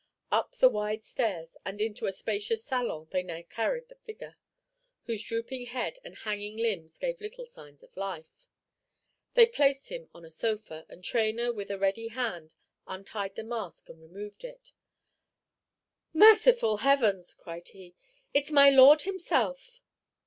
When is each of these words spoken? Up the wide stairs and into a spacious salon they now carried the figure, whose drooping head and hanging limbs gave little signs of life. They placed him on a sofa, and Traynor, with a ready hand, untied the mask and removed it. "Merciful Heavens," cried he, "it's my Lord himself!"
Up 0.31 0.55
the 0.55 0.67
wide 0.67 1.03
stairs 1.03 1.55
and 1.63 1.79
into 1.79 2.07
a 2.07 2.11
spacious 2.11 2.65
salon 2.65 3.07
they 3.11 3.21
now 3.21 3.43
carried 3.43 3.87
the 3.87 3.93
figure, 3.93 4.35
whose 5.03 5.23
drooping 5.23 5.67
head 5.67 5.99
and 6.03 6.15
hanging 6.17 6.57
limbs 6.57 6.97
gave 6.97 7.21
little 7.21 7.45
signs 7.45 7.83
of 7.83 7.95
life. 7.95 8.47
They 9.35 9.45
placed 9.45 9.89
him 9.89 10.09
on 10.11 10.25
a 10.25 10.31
sofa, 10.31 10.87
and 10.89 11.03
Traynor, 11.03 11.53
with 11.53 11.69
a 11.69 11.77
ready 11.77 12.07
hand, 12.07 12.55
untied 12.87 13.35
the 13.35 13.43
mask 13.43 13.89
and 13.89 14.01
removed 14.01 14.43
it. 14.43 14.71
"Merciful 16.15 16.77
Heavens," 16.77 17.35
cried 17.35 17.67
he, 17.67 17.93
"it's 18.33 18.49
my 18.49 18.71
Lord 18.71 19.03
himself!" 19.03 19.81